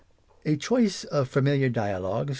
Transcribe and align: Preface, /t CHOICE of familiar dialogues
Preface, 0.43 0.57
/t 0.57 0.61
CHOICE 0.61 1.03
of 1.03 1.29
familiar 1.29 1.69
dialogues 1.69 2.29